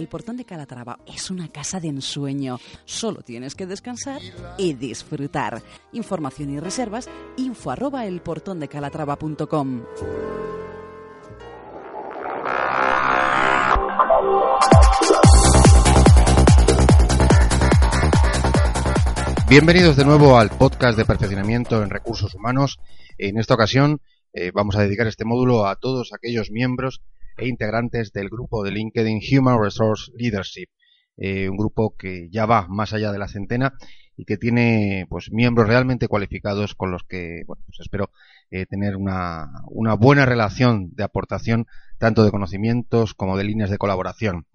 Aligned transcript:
El 0.00 0.08
Portón 0.08 0.38
de 0.38 0.46
Calatrava 0.46 0.98
es 1.06 1.30
una 1.30 1.48
casa 1.48 1.78
de 1.78 1.88
ensueño. 1.88 2.58
Solo 2.86 3.20
tienes 3.20 3.54
que 3.54 3.66
descansar 3.66 4.22
y 4.56 4.72
disfrutar. 4.72 5.60
Información 5.92 6.48
y 6.54 6.58
reservas 6.58 7.06
info 7.36 7.70
arroba. 7.70 8.02
Bienvenidos 19.50 19.96
de 19.96 20.04
nuevo 20.06 20.38
al 20.38 20.48
podcast 20.48 20.96
de 20.96 21.04
perfeccionamiento 21.04 21.82
en 21.82 21.90
recursos 21.90 22.34
humanos. 22.34 22.78
En 23.18 23.36
esta 23.36 23.52
ocasión 23.52 24.00
eh, 24.32 24.50
vamos 24.54 24.76
a 24.76 24.80
dedicar 24.80 25.06
este 25.06 25.26
módulo 25.26 25.66
a 25.66 25.76
todos 25.76 26.14
aquellos 26.14 26.50
miembros 26.50 27.02
e 27.40 27.48
integrantes 27.48 28.12
del 28.12 28.28
grupo 28.28 28.62
de 28.62 28.70
LinkedIn 28.70 29.20
Human 29.32 29.62
Resource 29.62 30.12
Leadership, 30.16 30.68
eh, 31.16 31.48
un 31.48 31.56
grupo 31.56 31.96
que 31.96 32.28
ya 32.30 32.46
va 32.46 32.66
más 32.68 32.92
allá 32.92 33.12
de 33.12 33.18
la 33.18 33.28
centena 33.28 33.74
y 34.16 34.24
que 34.24 34.36
tiene 34.36 35.06
pues 35.08 35.32
miembros 35.32 35.66
realmente 35.66 36.08
cualificados 36.08 36.74
con 36.74 36.90
los 36.90 37.04
que 37.04 37.42
pues 37.46 37.58
espero 37.78 38.10
eh, 38.50 38.66
tener 38.66 38.96
una, 38.96 39.48
buena 39.98 40.26
relación 40.26 40.90
de 40.94 41.04
aportación 41.04 41.66
tanto 41.98 42.24
de 42.24 42.30
conocimientos 42.30 43.14
como 43.14 43.36
de 43.36 43.44
líneas 43.44 43.70
de 43.70 43.78
colaboración. 43.78 44.46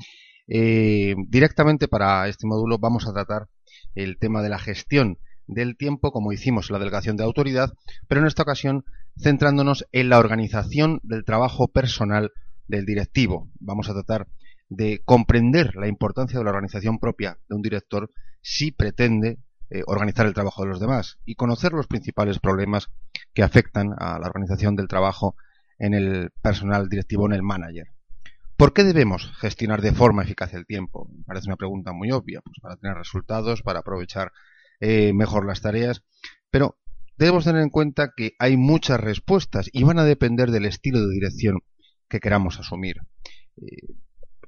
directamente 0.48 1.88
para 1.88 2.28
este 2.28 2.46
módulo 2.48 2.78
vamos 2.78 3.08
a 3.08 3.14
tratar 3.14 3.48
el 3.96 4.18
tema 4.20 4.44
de 4.44 4.50
la 4.50 4.60
gestión 4.60 5.18
del 5.48 5.78
tiempo, 5.78 6.12
como 6.12 6.32
hicimos 6.32 6.70
en 6.70 6.74
la 6.74 6.80
delegación 6.80 7.18
de 7.18 7.24
autoridad, 7.24 7.74
pero 8.08 8.22
en 8.22 8.28
esta 8.28 8.44
ocasión 8.44 8.86
centrándonos 9.18 9.86
en 9.92 10.10
la 10.10 10.20
organización 10.20 11.00
del 11.04 11.24
trabajo 11.24 11.68
personal 11.68 12.32
del 12.68 12.86
directivo. 12.86 13.50
Vamos 13.60 13.90
a 13.90 13.94
tratar 13.94 14.28
de 14.70 15.02
comprender 15.06 15.76
la 15.76 15.88
importancia 15.88 16.40
de 16.40 16.46
la 16.46 16.52
organización 16.52 17.00
propia 17.00 17.38
de 17.48 17.56
un 17.56 17.62
director 17.62 18.12
si 18.42 18.72
pretende 18.72 19.40
eh, 19.70 19.84
organizar 19.88 20.26
el 20.26 20.34
trabajo 20.34 20.64
de 20.64 20.70
los 20.70 20.80
demás 20.80 21.20
y 21.26 21.36
conocer 21.36 21.74
los 21.74 21.88
principales 21.88 22.40
problemas 22.40 22.90
que 23.34 23.44
afectan 23.44 23.94
a 23.98 24.20
la 24.20 24.28
organización 24.28 24.76
del 24.76 24.88
trabajo 24.88 25.36
en 25.80 25.94
el 25.94 26.32
personal 26.42 26.90
directivo, 26.90 27.26
en 27.26 27.34
el 27.34 27.44
manager. 27.44 27.88
¿Por 28.58 28.74
qué 28.74 28.84
debemos 28.84 29.32
gestionar 29.38 29.82
de 29.82 29.92
forma 29.92 30.24
eficaz 30.24 30.54
el 30.54 30.66
tiempo? 30.66 31.10
Parece 31.26 31.48
una 31.48 31.58
pregunta 31.58 31.92
muy 31.92 32.12
obvia, 32.12 32.42
pues 32.42 32.58
para 32.62 32.78
tener 32.78 32.96
resultados, 32.96 33.62
para 33.62 33.80
aprovechar 33.80 34.32
eh, 34.80 35.12
mejor 35.14 35.46
las 35.46 35.62
tareas, 35.62 36.04
pero 36.50 36.78
debemos 37.18 37.44
tener 37.44 37.62
en 37.62 37.70
cuenta 37.70 38.14
que 38.16 38.34
hay 38.40 38.56
muchas 38.56 39.00
respuestas 39.00 39.70
y 39.74 39.84
van 39.84 40.00
a 40.00 40.06
depender 40.06 40.52
del 40.52 40.66
estilo 40.66 41.02
de 41.02 41.14
dirección 41.14 41.60
que 42.16 42.22
queramos 42.22 42.60
asumir. 42.60 42.98
Eh, 43.58 43.94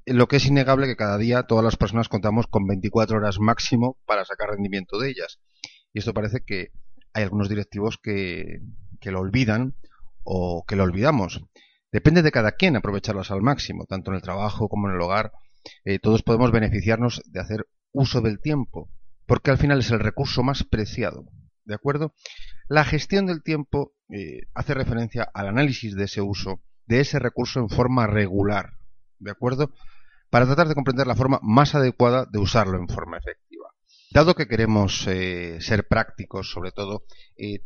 lo 0.05 0.27
que 0.27 0.37
es 0.37 0.45
innegable 0.45 0.87
que 0.87 0.95
cada 0.95 1.17
día 1.17 1.43
todas 1.43 1.65
las 1.65 1.75
personas 1.75 2.07
contamos 2.07 2.47
con 2.47 2.65
24 2.65 3.17
horas 3.17 3.39
máximo 3.39 3.97
para 4.05 4.23
sacar 4.23 4.49
rendimiento 4.49 4.97
de 4.99 5.09
ellas. 5.09 5.39
Y 5.93 5.99
esto 5.99 6.13
parece 6.13 6.43
que 6.45 6.69
hay 7.13 7.23
algunos 7.23 7.49
directivos 7.49 7.97
que, 8.01 8.61
lo 9.03 9.19
olvidan 9.19 9.75
o 10.23 10.63
que 10.65 10.75
lo 10.75 10.83
olvidamos. 10.83 11.43
Depende 11.91 12.21
de 12.21 12.31
cada 12.31 12.53
quien 12.53 12.75
aprovecharlas 12.75 13.31
al 13.31 13.41
máximo, 13.41 13.85
tanto 13.85 14.11
en 14.11 14.15
el 14.15 14.21
trabajo 14.21 14.69
como 14.69 14.87
en 14.87 14.95
el 14.95 15.01
hogar. 15.01 15.31
Eh, 15.83 15.99
todos 15.99 16.23
podemos 16.23 16.51
beneficiarnos 16.51 17.21
de 17.25 17.39
hacer 17.39 17.67
uso 17.91 18.21
del 18.21 18.39
tiempo, 18.39 18.89
porque 19.25 19.51
al 19.51 19.57
final 19.57 19.79
es 19.79 19.91
el 19.91 19.99
recurso 19.99 20.41
más 20.43 20.63
preciado. 20.63 21.25
¿De 21.65 21.75
acuerdo? 21.75 22.13
La 22.69 22.85
gestión 22.85 23.25
del 23.25 23.43
tiempo 23.43 23.93
eh, 24.09 24.41
hace 24.53 24.73
referencia 24.73 25.23
al 25.33 25.47
análisis 25.47 25.95
de 25.95 26.05
ese 26.05 26.21
uso, 26.21 26.61
de 26.87 27.01
ese 27.01 27.19
recurso 27.19 27.59
en 27.59 27.69
forma 27.69 28.07
regular. 28.07 28.73
¿De 29.19 29.31
acuerdo? 29.31 29.71
Para 30.29 30.45
tratar 30.45 30.67
de 30.67 30.75
comprender 30.75 31.07
la 31.07 31.15
forma 31.15 31.39
más 31.41 31.75
adecuada 31.75 32.25
de 32.25 32.39
usarlo 32.39 32.77
en 32.77 32.87
forma 32.87 33.17
efectiva. 33.17 33.69
Dado 34.11 34.35
que 34.35 34.47
queremos 34.47 35.05
eh, 35.07 35.57
ser 35.61 35.87
prácticos, 35.87 36.49
sobre 36.49 36.71
todo, 36.71 37.03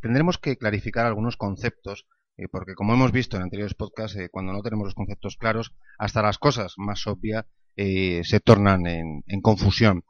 tendremos 0.01 0.37
que 0.37 0.57
clarificar 0.57 1.05
algunos 1.05 1.37
conceptos 1.37 2.05
eh, 2.41 2.47
porque 2.51 2.73
como 2.73 2.93
hemos 2.93 3.11
visto 3.11 3.37
en 3.37 3.43
anteriores 3.43 3.75
podcasts, 3.75 4.17
eh, 4.17 4.29
cuando 4.29 4.51
no 4.51 4.61
tenemos 4.61 4.85
los 4.85 4.95
conceptos 4.95 5.37
claros, 5.37 5.73
hasta 5.99 6.21
las 6.21 6.37
cosas 6.37 6.73
más 6.77 7.05
obvias 7.05 7.45
eh, 7.75 8.21
se 8.23 8.39
tornan 8.39 8.87
en, 8.87 9.41
confusión. 9.41 10.03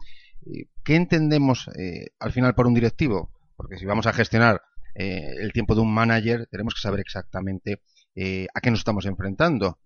¿Qué 0.84 0.96
entendemos 0.96 1.70
al 2.20 2.32
final 2.32 2.56
por 2.56 2.66
un 2.66 2.74
directivo? 2.74 3.32
Porque 3.56 3.78
si 3.78 3.86
vamos 3.86 4.08
a 4.08 4.14
gestionar 4.14 4.62
el 4.96 5.54
tiempo 5.54 5.76
de 5.76 5.82
un 5.82 5.94
manager, 5.94 6.48
tenemos 6.50 6.74
que 6.74 6.82
saber 6.82 7.00
exactamente 7.00 7.84
a 8.16 8.62
qué 8.62 8.72
nos 8.72 8.80
estamos 8.80 9.06
enfrentando. 9.06 9.80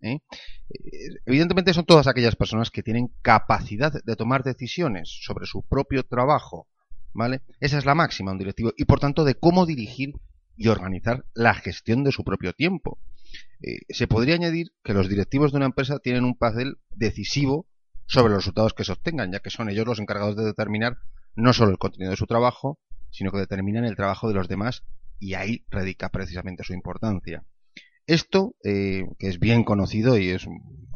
evidentemente 1.26 1.74
son 1.74 1.86
todas 1.86 2.08
aquellas 2.08 2.36
personas 2.36 2.72
que 2.72 2.84
tienen 2.84 3.14
capacidad 3.22 3.94
de 4.04 4.16
tomar 4.16 4.44
decisiones 4.44 5.20
sobre 5.24 5.46
su 5.46 5.64
propio 5.64 6.04
trabajo. 6.04 6.68
¿Vale? 7.14 7.44
Esa 7.62 7.78
es 7.78 7.86
la 7.86 7.96
máxima 7.96 8.34
un 8.34 8.38
directivo 8.38 8.74
y 8.76 8.84
por 8.84 9.00
tanto 9.00 9.24
de 9.24 9.36
cómo 9.36 9.66
dirigir 9.66 10.16
y 10.58 10.68
organizar 10.68 11.26
la 11.34 11.54
gestión 11.54 12.04
de 12.04 12.12
su 12.12 12.24
propio 12.24 12.54
tiempo. 12.54 13.00
Eh, 13.62 13.80
se 13.90 14.08
podría 14.08 14.36
añadir 14.36 14.72
que 14.84 14.94
los 14.94 15.10
directivos 15.10 15.52
de 15.52 15.58
una 15.58 15.66
empresa 15.66 16.00
tienen 16.00 16.24
un 16.24 16.38
papel 16.38 16.78
decisivo 16.92 17.68
sobre 18.06 18.34
los 18.34 18.40
resultados 18.40 18.74
que 18.74 18.84
se 18.84 18.92
obtengan, 18.92 19.32
ya 19.32 19.40
que 19.40 19.50
son 19.50 19.70
ellos 19.70 19.88
los 19.88 20.00
encargados 20.00 20.36
de 20.36 20.44
determinar 20.44 20.98
no 21.36 21.54
solo 21.54 21.72
el 21.72 21.78
contenido 21.78 22.12
de 22.12 22.18
su 22.18 22.28
trabajo, 22.28 22.80
sino 23.10 23.32
que 23.32 23.40
determinan 23.40 23.86
el 23.86 23.96
trabajo 23.96 24.28
de 24.28 24.36
los 24.36 24.48
demás 24.48 24.84
y 25.20 25.34
ahí 25.34 25.66
radica 25.70 26.10
precisamente 26.10 26.64
su 26.64 26.74
importancia. 26.74 27.44
Esto, 28.08 28.56
eh, 28.64 29.06
que 29.20 29.28
es 29.28 29.40
bien 29.40 29.64
conocido 29.64 30.18
y 30.18 30.30
es 30.30 30.48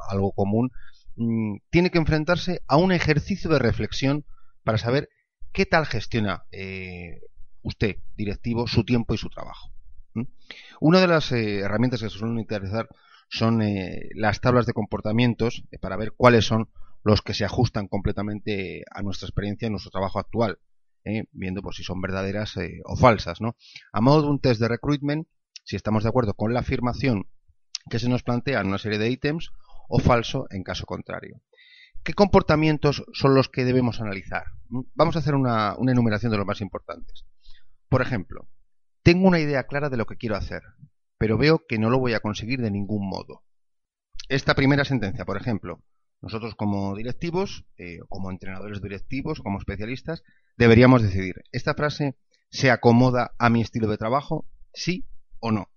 algo 0.10 0.32
común, 0.32 0.72
mm, 1.16 1.58
tiene 1.70 1.90
que 1.90 1.98
enfrentarse 1.98 2.62
a 2.68 2.78
un 2.78 2.92
ejercicio 2.92 3.50
de 3.50 3.60
reflexión 3.60 4.26
para 4.64 4.78
saber 4.78 5.10
qué 5.52 5.66
tal 5.66 5.86
gestiona 5.86 6.44
eh, 6.52 7.22
usted, 7.62 7.98
directivo, 8.16 8.68
su 8.68 8.84
tiempo 8.84 9.14
y 9.14 9.18
su 9.18 9.30
trabajo. 9.30 9.72
Una 10.80 11.00
de 11.00 11.08
las 11.08 11.32
eh, 11.32 11.60
herramientas 11.60 12.02
que 12.02 12.10
se 12.10 12.18
suelen 12.18 12.38
utilizar 12.38 12.88
son 13.30 13.62
eh, 13.62 14.10
las 14.16 14.42
tablas 14.42 14.66
de 14.66 14.74
comportamientos 14.74 15.64
eh, 15.72 15.78
para 15.78 15.98
ver 15.98 16.14
cuáles 16.14 16.46
son 16.46 16.70
los 17.04 17.22
que 17.22 17.34
se 17.34 17.46
ajustan 17.46 17.88
completamente 17.88 18.84
a 18.92 19.02
nuestra 19.02 19.28
experiencia 19.28 19.68
en 19.68 19.74
nuestro 19.74 19.92
trabajo 19.92 20.20
actual, 20.20 20.60
viendo 21.32 21.62
pues, 21.62 21.78
si 21.78 21.84
son 21.84 22.02
verdaderas 22.02 22.56
o 22.84 22.98
falsas. 22.98 23.40
¿no? 23.40 23.56
A 23.94 24.02
modo 24.02 24.24
de 24.24 24.28
un 24.28 24.40
test 24.40 24.60
de 24.60 24.68
recruitment, 24.68 25.28
si 25.70 25.76
estamos 25.76 26.02
de 26.02 26.10
acuerdo 26.10 26.34
con 26.34 26.52
la 26.52 26.62
afirmación 26.62 27.28
que 27.92 28.00
se 28.00 28.10
nos 28.10 28.24
plantea 28.24 28.60
en 28.60 28.70
una 28.70 28.80
serie 28.80 28.98
de 28.98 29.12
ítems 29.12 29.52
o 29.88 30.00
falso 30.00 30.48
en 30.50 30.64
caso 30.64 30.88
contrario. 30.88 31.44
¿Qué 32.04 32.16
comportamientos 32.16 33.06
son 33.14 33.36
los 33.36 33.50
que 33.50 33.66
debemos 33.66 34.02
analizar? 34.02 34.46
Vamos 34.96 35.16
a 35.16 35.20
hacer 35.20 35.36
una 35.36 35.76
enumeración 35.80 36.32
de 36.32 36.40
los 36.40 36.48
más 36.48 36.62
importantes. 36.62 37.24
Por 37.88 38.02
ejemplo, 38.02 38.50
tengo 39.04 39.28
una 39.28 39.40
idea 39.40 39.68
clara 39.68 39.92
de 39.92 39.98
lo 39.98 40.08
que 40.08 40.16
quiero 40.16 40.36
hacer, 40.36 40.64
pero 41.20 41.38
veo 41.38 41.62
que 41.68 41.78
no 41.78 41.92
lo 41.92 42.00
voy 42.00 42.16
a 42.16 42.20
conseguir 42.20 42.62
de 42.62 42.72
ningún 42.72 43.08
modo. 43.08 43.44
Esta 44.28 44.56
primera 44.56 44.86
sentencia, 44.86 45.24
por 45.24 45.38
ejemplo, 45.38 45.84
nosotros 46.20 46.56
como 46.56 46.96
directivos, 46.96 47.68
eh, 47.78 48.00
como 48.08 48.32
entrenadores 48.32 48.82
directivos, 48.82 49.40
como 49.40 49.60
especialistas, 49.60 50.24
deberíamos 50.58 51.04
decidir, 51.04 51.44
¿esta 51.52 51.76
frase 51.76 52.18
se 52.50 52.72
acomoda 52.72 53.36
a 53.38 53.52
mi 53.52 53.62
estilo 53.62 53.88
de 53.88 54.00
trabajo? 54.00 54.48
¿Sí 54.74 55.06
o 55.40 55.52
no? 55.52 55.70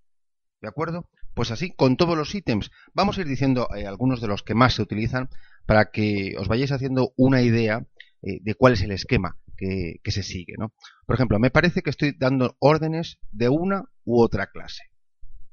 ¿De 0.61 0.69
acuerdo? 0.69 1.09
Pues 1.35 1.51
así, 1.51 1.73
con 1.73 1.97
todos 1.97 2.17
los 2.17 2.35
ítems, 2.35 2.71
vamos 2.93 3.17
a 3.17 3.23
ir 3.23 3.27
diciendo 3.27 3.69
eh, 3.75 3.87
algunos 3.87 4.21
de 4.21 4.29
los 4.29 4.43
que 4.43 4.55
más 4.55 4.75
se 4.75 4.83
utilizan 4.83 5.29
para 5.67 5.91
que 5.91 6.35
os 6.39 6.49
vayáis 6.49 6.73
haciendo 6.73 7.13
una 7.17 7.43
idea 7.43 7.87
eh, 8.23 8.39
de 8.43 8.55
cuál 8.55 8.75
es 8.75 8.83
el 8.83 8.93
esquema 8.93 9.39
que, 9.57 10.11
se 10.11 10.23
sigue. 10.23 10.55
¿no? 10.59 10.73
Por 11.07 11.15
ejemplo, 11.15 11.39
me 11.39 11.51
parece 11.51 11.83
que 11.83 11.91
estoy 11.91 12.15
dando 12.19 12.57
órdenes 12.59 13.19
de 13.31 13.49
una 13.49 13.85
u 14.05 14.23
otra 14.23 14.49
clase. 14.49 14.85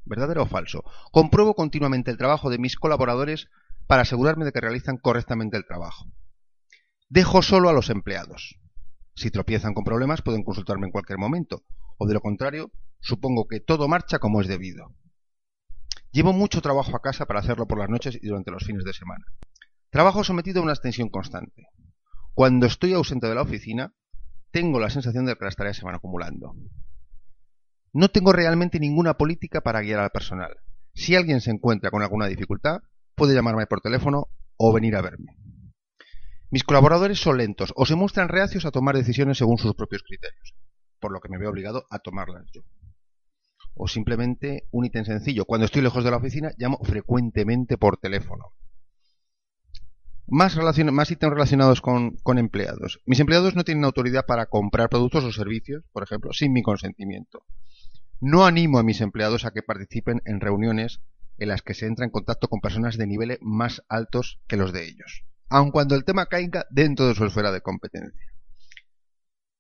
¿Verdadero 0.06 0.44
o 0.44 0.48
falso? 0.48 0.84
Compruebo 1.12 1.54
continuamente 1.54 2.12
el 2.12 2.18
trabajo 2.18 2.50
de 2.50 2.58
mis 2.58 2.76
colaboradores 2.76 3.48
para 3.88 4.02
asegurarme 4.02 4.46
de 4.46 4.52
que 4.52 4.62
realizan 4.62 4.98
correctamente 4.98 5.58
el 5.58 5.66
trabajo. 5.66 6.06
Dejo 7.10 7.42
solo 7.42 7.70
a 7.70 7.74
los 7.74 7.90
empleados. 7.90 8.60
Si 9.16 9.32
tropiezan 9.32 9.74
con 9.74 9.84
problemas 9.84 10.22
pueden 10.22 10.44
consultarme 10.44 10.88
en 10.88 10.92
cualquier 10.92 11.20
momento, 11.20 11.64
o 11.98 12.08
de 12.08 12.14
lo 12.14 12.22
contrario, 12.22 12.72
supongo 13.00 13.48
que 13.48 13.60
todo 13.60 13.88
marcha 13.88 14.20
como 14.20 14.42
es 14.42 14.48
debido. 14.48 14.96
Llevo 16.12 16.34
mucho 16.34 16.62
trabajo 16.62 16.96
a 16.96 17.02
casa 17.02 17.26
para 17.26 17.40
hacerlo 17.40 17.68
por 17.68 17.78
las 17.78 17.90
noches 17.90 18.18
y 18.22 18.28
durante 18.28 18.52
los 18.52 18.64
fines 18.64 18.84
de 18.84 18.94
semana. 18.94 19.26
Trabajo 19.92 20.24
sometido 20.24 20.60
a 20.60 20.64
una 20.64 20.74
extensión 20.74 21.10
constante. 21.10 21.68
Cuando 22.34 22.66
estoy 22.66 22.94
ausente 22.94 23.28
de 23.28 23.36
la 23.36 23.42
oficina, 23.42 23.94
tengo 24.52 24.80
la 24.80 24.90
sensación 24.90 25.26
de 25.26 25.36
que 25.36 25.46
las 25.46 25.56
tareas 25.56 25.78
se 25.78 25.86
van 25.86 25.96
acumulando. 25.96 26.56
No 27.94 28.10
tengo 28.10 28.34
realmente 28.34 28.80
ninguna 28.80 29.16
política 29.16 29.62
para 29.62 29.82
guiar 29.82 30.00
al 30.00 30.12
personal. 30.12 30.58
Si 30.94 31.16
alguien 31.16 31.42
se 31.42 31.52
encuentra 31.52 31.92
con 31.92 32.02
alguna 32.02 32.28
dificultad, 32.28 32.82
puede 33.16 33.36
llamarme 33.36 33.68
por 33.68 33.82
teléfono 33.82 34.28
o 34.58 34.74
venir 34.74 34.96
a 34.96 35.02
verme. 35.02 35.38
Mis 36.52 36.64
colaboradores 36.64 37.20
son 37.20 37.38
lentos 37.38 37.74
o 37.76 37.86
se 37.86 37.96
muestran 37.96 38.30
reacios 38.30 38.66
a 38.66 38.72
tomar 38.72 38.96
decisiones 38.96 39.38
según 39.38 39.58
sus 39.58 39.76
propios 39.76 40.02
criterios, 40.04 40.56
por 41.00 41.12
lo 41.12 41.20
que 41.20 41.30
me 41.30 41.38
veo 41.38 41.50
obligado 41.52 41.86
a 41.92 42.00
tomarlas 42.00 42.46
yo. 42.52 42.62
O 43.74 43.88
simplemente 43.88 44.68
un 44.72 44.86
ítem 44.86 45.06
sencillo. 45.06 45.46
Cuando 45.46 45.66
estoy 45.66 45.82
lejos 45.82 46.04
de 46.04 46.12
la 46.12 46.18
oficina, 46.18 46.52
llamo 46.58 46.80
frecuentemente 46.84 47.78
por 47.78 47.98
teléfono. 47.98 48.54
Más, 50.28 50.56
más 50.58 51.12
ítems 51.12 51.34
relacionados 51.34 51.82
con, 51.82 52.18
con, 52.18 52.38
empleados. 52.38 53.00
Mis 53.06 53.20
empleados 53.20 53.56
no 53.56 53.64
tienen 53.64 53.84
autoridad 53.84 54.26
para 54.28 54.46
comprar 54.46 54.90
productos 54.90 55.24
o 55.24 55.32
servicios, 55.32 55.84
por 55.92 56.04
ejemplo, 56.04 56.34
sin 56.34 56.54
mi 56.54 56.62
consentimiento. 56.62 57.44
No 58.22 58.46
animo 58.46 58.80
a 58.80 58.84
mis 58.84 59.02
empleados 59.02 59.46
a 59.46 59.52
que 59.52 59.64
participen 59.64 60.22
en 60.26 60.40
reuniones 60.40 61.02
en 61.40 61.48
las 61.48 61.62
que 61.62 61.74
se 61.74 61.86
entra 61.86 62.06
en 62.06 62.12
contacto 62.12 62.48
con 62.48 62.60
personas 62.60 62.98
de 62.98 63.08
niveles 63.08 63.40
más 63.42 63.84
altos 63.88 64.40
que 64.48 64.58
los 64.58 64.74
de 64.74 64.86
ellos, 64.86 65.24
aun 65.48 65.72
cuando 65.72 65.96
el 65.96 66.04
tema 66.04 66.26
caiga 66.26 66.66
dentro 66.70 67.08
de 67.08 67.16
su 67.16 67.26
esfera 67.26 67.52
de 67.52 67.62
competencia. 67.62 68.34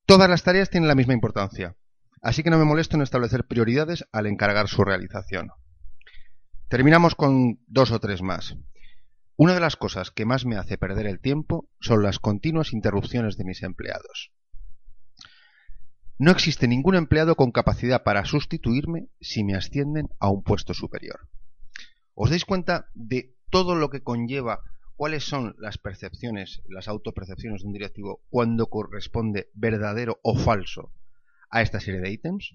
Todas 0.06 0.29
las 0.29 0.44
tareas 0.44 0.69
tienen 0.69 0.88
la 0.88 0.95
misma 0.95 1.13
importancia, 1.13 1.75
así 2.21 2.44
que 2.44 2.50
no 2.50 2.57
me 2.57 2.66
molesto 2.66 2.95
en 2.95 3.01
establecer 3.01 3.45
prioridades 3.45 4.06
al 4.12 4.25
encargar 4.25 4.68
su 4.68 4.83
realización. 4.83 5.50
Terminamos 6.68 7.16
con 7.16 7.60
dos 7.68 7.92
o 7.92 8.00
tres 8.00 8.21
más. 8.21 8.56
Una 9.36 9.54
de 9.54 9.60
las 9.60 9.75
cosas 9.75 10.12
que 10.12 10.25
más 10.25 10.45
me 10.45 10.57
hace 10.57 10.77
perder 10.77 11.07
el 11.07 11.19
tiempo 11.19 11.69
son 11.80 12.04
las 12.04 12.19
continuas 12.19 12.74
interrupciones 12.74 13.38
de 13.38 13.45
mis 13.45 13.63
empleados. 13.63 14.31
No 16.18 16.31
existe 16.31 16.68
ningún 16.68 16.95
empleado 16.95 17.36
con 17.36 17.51
capacidad 17.51 18.04
para 18.04 18.25
sustituirme 18.25 19.07
si 19.21 19.45
me 19.45 19.56
ascienden 19.56 20.10
a 20.19 20.30
un 20.30 20.44
puesto 20.44 20.74
superior. 20.74 21.30
¿Os 22.13 22.30
dais 22.30 22.44
cuenta 22.44 22.89
de 22.94 23.33
todo 23.50 23.75
lo 23.75 23.89
que 23.89 24.04
conlleva 24.04 24.60
cuáles 24.98 25.24
son 25.24 25.56
las 25.57 25.77
percepciones, 25.77 26.62
las 26.68 26.89
autopercepciones 26.89 27.62
de 27.62 27.68
un 27.68 27.74
directivo 27.74 28.21
cuando 28.30 28.68
corresponde 28.68 29.50
verdadero 29.54 30.19
o 30.21 30.38
falso 30.38 30.92
a 31.50 31.62
esta 31.62 31.80
serie 31.80 32.01
de 32.01 32.12
ítems? 32.12 32.54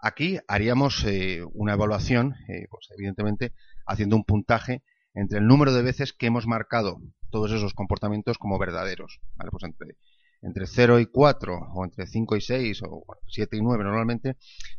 Aquí 0.00 0.38
haríamos 0.46 1.04
eh, 1.04 1.42
una 1.52 1.74
evaluación, 1.74 2.34
eh, 2.48 2.66
pues 2.70 2.88
evidentemente 2.96 3.52
haciendo 3.86 4.16
un 4.16 4.24
puntaje 4.24 4.82
entre 5.14 5.38
el 5.38 5.46
número 5.46 5.72
de 5.72 5.82
veces 5.82 6.12
que 6.12 6.26
hemos 6.26 6.46
marcado 6.46 7.00
todos 7.30 7.50
esos 7.52 7.74
comportamientos 7.74 8.38
como 8.38 8.58
verdaderos. 8.58 9.20
Pues 9.50 9.64
entre, 9.64 9.96
entre 10.42 10.66
0 10.66 11.00
y 11.00 11.06
4, 11.06 11.58
o 11.74 11.84
entre 11.84 12.06
5 12.06 12.36
y 12.36 12.40
6, 12.40 12.82
o 12.84 13.04
7 13.26 13.56
y 13.56 13.62
9, 13.62 13.84
normalmente 13.84 14.36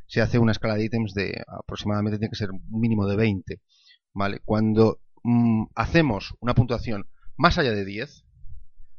se 0.07 0.21
hace 0.21 0.39
una 0.39 0.53
escala 0.53 0.75
de 0.75 0.85
ítems 0.85 1.13
de 1.13 1.44
aproximadamente, 1.47 2.18
tiene 2.18 2.31
que 2.31 2.38
ser 2.38 2.51
un 2.51 2.80
mínimo 2.80 3.06
de 3.07 3.18
20. 3.18 3.62
¿vale? 4.13 4.39
Cuando 4.44 5.01
mm, 5.24 5.65
hacemos 5.75 6.35
una 6.39 6.53
puntuación 6.53 7.07
más 7.38 7.57
allá 7.57 7.71
de 7.71 7.85
10, 7.85 8.25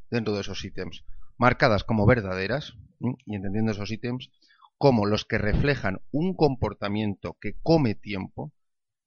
dentro 0.09 0.33
de 0.33 0.41
esos 0.41 0.63
ítems, 0.63 1.03
marcadas 1.41 1.83
como 1.83 2.05
verdaderas, 2.05 2.77
y 2.99 3.35
entendiendo 3.35 3.71
esos 3.71 3.89
ítems 3.89 4.29
como 4.77 5.07
los 5.07 5.25
que 5.25 5.39
reflejan 5.39 5.99
un 6.11 6.35
comportamiento 6.35 7.35
que 7.41 7.55
come 7.63 7.95
tiempo, 7.95 8.53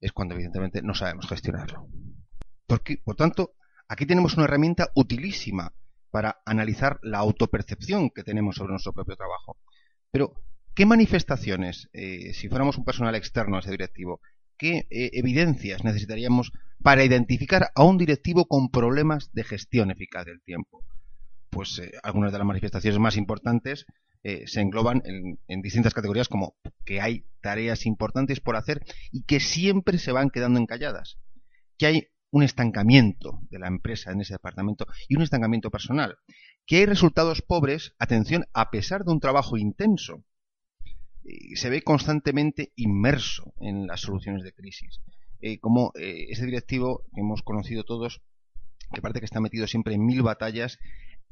es 0.01 0.11
cuando 0.11 0.35
evidentemente 0.35 0.81
no 0.81 0.95
sabemos 0.95 1.27
gestionarlo. 1.27 1.87
Porque, 2.67 2.97
por 2.97 3.15
tanto, 3.15 3.53
aquí 3.87 4.05
tenemos 4.05 4.35
una 4.35 4.43
herramienta 4.43 4.91
utilísima 4.95 5.73
para 6.11 6.41
analizar 6.45 6.99
la 7.03 7.19
autopercepción 7.19 8.09
que 8.09 8.23
tenemos 8.23 8.57
sobre 8.57 8.71
nuestro 8.71 8.91
propio 8.91 9.15
trabajo. 9.15 9.57
Pero, 10.11 10.33
¿qué 10.73 10.85
manifestaciones, 10.85 11.87
eh, 11.93 12.33
si 12.33 12.49
fuéramos 12.49 12.77
un 12.77 12.83
personal 12.83 13.15
externo 13.15 13.55
a 13.55 13.59
ese 13.61 13.71
directivo, 13.71 14.19
qué 14.57 14.87
eh, 14.89 15.11
evidencias 15.13 15.85
necesitaríamos 15.85 16.51
para 16.83 17.05
identificar 17.05 17.71
a 17.75 17.85
un 17.85 17.97
directivo 17.97 18.45
con 18.45 18.71
problemas 18.71 19.31
de 19.31 19.45
gestión 19.45 19.89
eficaz 19.89 20.25
del 20.25 20.41
tiempo? 20.41 20.83
Pues 21.55 21.79
eh, 21.79 21.93
algunas 22.03 22.33
de 22.33 22.37
las 22.37 22.47
manifestaciones 22.47 22.99
más 22.99 23.15
importantes 23.15 23.85
se 24.47 24.59
engloban 24.59 25.03
en 25.05 25.61
distintas 25.61 25.93
categorías 25.93 26.27
como 26.27 26.55
que 26.83 26.99
hay 26.99 27.25
tareas 27.41 27.85
importantes 27.85 28.39
por 28.39 28.55
hacer 28.55 28.83
y 29.11 29.21
que 29.21 29.39
siempre 29.39 29.99
se 29.99 30.11
van 30.11 30.31
quedando 30.31 30.59
encalladas, 30.59 31.19
que 31.77 31.85
hay 31.85 32.07
un 32.35 32.43
estancamiento 32.43 33.39
de 33.49 33.59
la 33.59 33.67
empresa 33.67 34.11
en 34.11 34.19
ese 34.19 34.33
departamento 34.33 34.85
y 35.07 35.15
un 35.15 35.21
estancamiento 35.21 35.71
personal. 35.71 36.17
Que 36.65 36.79
hay 36.79 36.85
resultados 36.85 37.41
pobres, 37.41 37.95
atención, 37.97 38.43
a 38.51 38.71
pesar 38.71 39.05
de 39.05 39.13
un 39.13 39.21
trabajo 39.21 39.55
intenso. 39.55 40.21
Se 41.55 41.69
ve 41.69 41.81
constantemente 41.81 42.73
inmerso 42.75 43.53
en 43.61 43.87
las 43.87 44.01
soluciones 44.01 44.43
de 44.43 44.51
crisis. 44.51 44.99
Eh, 45.39 45.59
como 45.59 45.93
eh, 45.95 46.25
ese 46.29 46.45
directivo 46.45 47.03
que 47.13 47.21
hemos 47.21 47.41
conocido 47.41 47.85
todos, 47.85 48.21
que 48.93 49.01
parece 49.01 49.19
que 49.19 49.25
está 49.27 49.39
metido 49.39 49.65
siempre 49.65 49.93
en 49.93 50.05
mil 50.05 50.21
batallas 50.21 50.77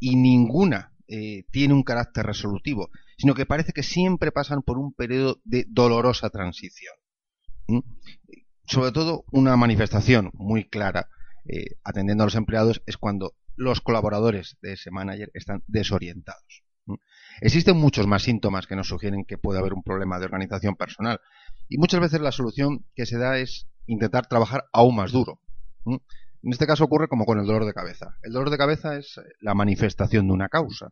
y 0.04 0.16
ninguna 0.16 0.94
eh, 1.08 1.46
tiene 1.52 1.74
un 1.74 1.84
carácter 1.84 2.26
resolutivo, 2.26 2.90
sino 3.18 3.34
que 3.34 3.46
parece 3.46 3.74
que 3.74 3.84
siempre 3.84 4.32
pasan 4.32 4.62
por 4.62 4.78
un 4.78 4.94
periodo 4.94 5.40
de 5.44 5.66
dolorosa 5.70 6.30
transición 6.30 6.94
sobre 8.66 8.92
todo 8.92 9.26
una 9.32 9.56
manifestación 9.58 10.32
muy 10.34 10.66
clara 10.66 11.10
eh, 11.46 11.76
atendiendo 11.84 12.24
a 12.24 12.28
los 12.28 12.36
empleados 12.36 12.82
es 12.86 12.98
cuando 12.98 13.36
los 13.56 13.82
colaboradores 13.82 14.58
de 14.62 14.74
ese 14.74 14.92
manager 14.92 15.30
están 15.34 15.64
desorientados. 15.68 16.64
Existen 17.42 17.78
muchos 17.78 18.08
más 18.08 18.24
síntomas 18.24 18.68
que 18.68 18.76
nos 18.76 18.88
sugieren 18.88 19.26
que 19.26 19.38
puede 19.38 19.60
haber 19.60 19.74
un 19.74 19.84
problema 19.84 20.20
de 20.20 20.26
organización 20.26 20.76
personal 20.76 21.20
y 21.70 21.78
muchas 21.78 22.02
veces 22.02 22.22
la 22.22 22.32
solución 22.32 22.86
que 22.96 23.06
se 23.06 23.18
da 23.18 23.38
es 23.38 23.68
intentar 23.86 24.28
trabajar 24.28 24.66
aún 24.74 24.96
más 24.96 25.12
duro. 25.12 25.40
En 26.44 26.52
este 26.52 26.68
caso 26.68 26.84
ocurre 26.84 27.08
como 27.08 27.26
con 27.26 27.40
el 27.40 27.46
dolor 27.46 27.66
de 27.66 27.74
cabeza. 27.74 28.18
El 28.22 28.34
dolor 28.34 28.50
de 28.50 28.58
cabeza 28.58 28.98
es 28.98 29.20
la 29.40 29.54
manifestación 29.54 30.28
de 30.28 30.34
una 30.34 30.50
causa. 30.50 30.90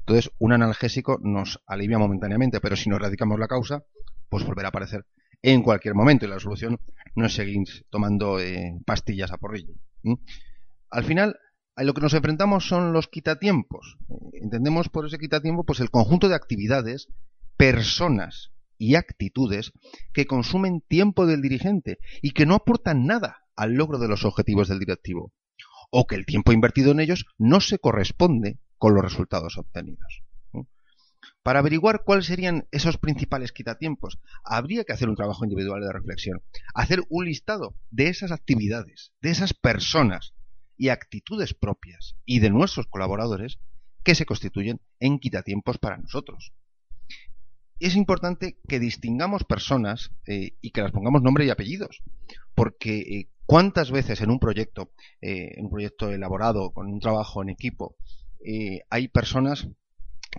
Entonces, 0.00 0.30
un 0.38 0.52
analgésico 0.52 1.18
nos 1.20 1.60
alivia 1.66 1.98
momentáneamente, 1.98 2.60
pero 2.60 2.76
si 2.76 2.88
no 2.88 2.96
erradicamos 2.96 3.38
la 3.40 3.48
causa, 3.48 3.82
pues 4.28 4.44
volverá 4.44 4.68
a 4.68 4.70
aparecer 4.70 5.04
en 5.42 5.62
cualquier 5.62 5.94
momento 5.94 6.24
y 6.24 6.28
la 6.28 6.38
solución 6.38 6.78
no 7.16 7.26
es 7.26 7.34
seguir 7.34 7.64
tomando 7.90 8.38
eh, 8.38 8.78
pastillas 8.86 9.32
a 9.32 9.38
porrillo. 9.38 9.74
Al 10.90 11.04
final, 11.04 11.36
a 11.74 11.82
lo 11.82 11.92
que 11.92 12.00
nos 12.00 12.14
enfrentamos 12.14 12.68
son 12.68 12.92
los 12.92 13.08
quitatiempos. 13.08 13.98
Entendemos 14.32 14.88
por 14.88 15.06
ese 15.06 15.18
quitatiempo 15.18 15.64
pues 15.64 15.80
el 15.80 15.90
conjunto 15.90 16.28
de 16.28 16.36
actividades, 16.36 17.08
personas 17.56 18.52
y 18.78 18.94
actitudes 18.94 19.72
que 20.12 20.26
consumen 20.26 20.82
tiempo 20.86 21.26
del 21.26 21.42
dirigente 21.42 21.98
y 22.22 22.30
que 22.30 22.46
no 22.46 22.54
aportan 22.54 23.06
nada 23.06 23.43
al 23.56 23.74
logro 23.74 23.98
de 23.98 24.08
los 24.08 24.24
objetivos 24.24 24.68
del 24.68 24.78
directivo, 24.78 25.32
o 25.90 26.06
que 26.06 26.16
el 26.16 26.26
tiempo 26.26 26.52
invertido 26.52 26.92
en 26.92 27.00
ellos 27.00 27.26
no 27.38 27.60
se 27.60 27.78
corresponde 27.78 28.58
con 28.78 28.94
los 28.94 29.04
resultados 29.04 29.56
obtenidos. 29.58 30.22
Para 31.42 31.58
averiguar 31.58 32.04
cuáles 32.04 32.26
serían 32.26 32.66
esos 32.70 32.98
principales 32.98 33.52
quitatiempos, 33.52 34.18
habría 34.44 34.84
que 34.84 34.92
hacer 34.92 35.08
un 35.08 35.16
trabajo 35.16 35.44
individual 35.44 35.82
de 35.82 35.92
reflexión, 35.92 36.42
hacer 36.74 37.02
un 37.10 37.26
listado 37.26 37.76
de 37.90 38.08
esas 38.08 38.32
actividades, 38.32 39.12
de 39.20 39.30
esas 39.30 39.52
personas 39.52 40.34
y 40.76 40.88
actitudes 40.88 41.54
propias 41.54 42.16
y 42.24 42.40
de 42.40 42.50
nuestros 42.50 42.86
colaboradores 42.86 43.58
que 44.02 44.14
se 44.14 44.26
constituyen 44.26 44.80
en 45.00 45.18
quitatiempos 45.18 45.78
para 45.78 45.98
nosotros. 45.98 46.52
Es 47.80 47.96
importante 47.96 48.58
que 48.68 48.78
distingamos 48.78 49.44
personas 49.44 50.12
eh, 50.26 50.56
y 50.60 50.70
que 50.70 50.82
las 50.82 50.92
pongamos 50.92 51.22
nombre 51.22 51.44
y 51.44 51.50
apellidos, 51.50 52.02
porque 52.54 52.98
eh, 53.00 53.28
cuántas 53.46 53.90
veces 53.90 54.20
en 54.20 54.30
un 54.30 54.38
proyecto, 54.38 54.90
eh, 55.20 55.52
en 55.56 55.66
un 55.66 55.70
proyecto 55.70 56.10
elaborado 56.10 56.70
con 56.72 56.86
un 56.86 57.00
trabajo 57.00 57.42
en 57.42 57.50
equipo, 57.50 57.96
hay 58.90 59.08
personas 59.08 59.68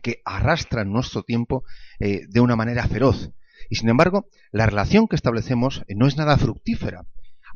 que 0.01 0.21
arrastran 0.25 0.91
nuestro 0.91 1.23
tiempo 1.23 1.63
eh, 1.99 2.21
de 2.27 2.39
una 2.39 2.55
manera 2.55 2.87
feroz. 2.87 3.31
Y 3.69 3.75
sin 3.75 3.89
embargo, 3.89 4.27
la 4.51 4.65
relación 4.65 5.07
que 5.07 5.15
establecemos 5.15 5.83
eh, 5.87 5.95
no 5.95 6.07
es 6.07 6.17
nada 6.17 6.37
fructífera. 6.37 7.05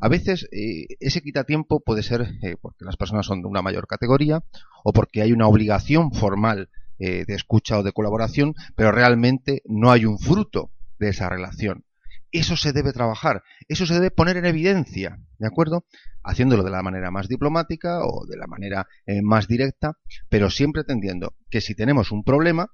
A 0.00 0.08
veces 0.08 0.48
eh, 0.50 0.86
ese 1.00 1.20
quitatiempo 1.20 1.80
puede 1.80 2.02
ser 2.02 2.26
porque 2.62 2.86
las 2.86 2.96
personas 2.96 3.26
son 3.26 3.42
de 3.42 3.48
una 3.48 3.60
mayor 3.60 3.86
categoría 3.86 4.42
o 4.82 4.92
porque 4.92 5.20
hay 5.20 5.32
una 5.32 5.46
obligación 5.46 6.12
formal 6.12 6.70
de 6.98 7.24
escucha 7.28 7.78
o 7.78 7.82
de 7.82 7.92
colaboración, 7.92 8.54
pero 8.76 8.92
realmente 8.92 9.62
no 9.64 9.90
hay 9.90 10.04
un 10.04 10.18
fruto 10.18 10.70
de 10.98 11.08
esa 11.08 11.30
relación. 11.30 11.84
Eso 12.32 12.56
se 12.56 12.72
debe 12.72 12.92
trabajar, 12.92 13.42
eso 13.68 13.86
se 13.86 13.94
debe 13.94 14.10
poner 14.10 14.36
en 14.36 14.46
evidencia, 14.46 15.18
¿de 15.38 15.46
acuerdo? 15.46 15.84
Haciéndolo 16.22 16.62
de 16.62 16.70
la 16.70 16.82
manera 16.82 17.10
más 17.10 17.26
diplomática 17.28 18.00
o 18.04 18.24
de 18.26 18.36
la 18.36 18.46
manera 18.46 18.86
eh, 19.06 19.20
más 19.22 19.48
directa, 19.48 19.98
pero 20.28 20.48
siempre 20.48 20.82
entendiendo 20.82 21.34
que 21.50 21.60
si 21.60 21.74
tenemos 21.74 22.12
un 22.12 22.22
problema 22.22 22.68